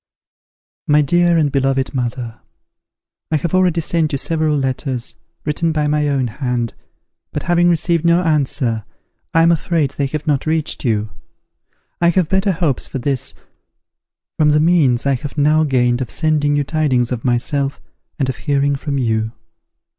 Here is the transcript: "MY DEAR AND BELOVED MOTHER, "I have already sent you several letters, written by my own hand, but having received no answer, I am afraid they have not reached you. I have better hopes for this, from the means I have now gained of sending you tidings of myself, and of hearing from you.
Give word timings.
"MY 0.87 1.03
DEAR 1.03 1.37
AND 1.37 1.51
BELOVED 1.51 1.93
MOTHER, 1.93 2.39
"I 3.29 3.35
have 3.35 3.53
already 3.53 3.81
sent 3.81 4.11
you 4.13 4.17
several 4.17 4.57
letters, 4.57 5.13
written 5.45 5.71
by 5.71 5.85
my 5.85 6.07
own 6.09 6.25
hand, 6.25 6.73
but 7.31 7.43
having 7.43 7.69
received 7.69 8.03
no 8.03 8.23
answer, 8.23 8.83
I 9.35 9.43
am 9.43 9.51
afraid 9.51 9.91
they 9.91 10.07
have 10.07 10.25
not 10.25 10.47
reached 10.47 10.83
you. 10.83 11.11
I 12.01 12.09
have 12.09 12.29
better 12.29 12.51
hopes 12.51 12.87
for 12.87 12.97
this, 12.97 13.35
from 14.39 14.49
the 14.49 14.59
means 14.59 15.05
I 15.05 15.13
have 15.13 15.37
now 15.37 15.63
gained 15.65 16.01
of 16.01 16.09
sending 16.09 16.55
you 16.55 16.63
tidings 16.63 17.11
of 17.11 17.23
myself, 17.23 17.79
and 18.17 18.27
of 18.27 18.37
hearing 18.37 18.75
from 18.75 18.97
you. 18.97 19.33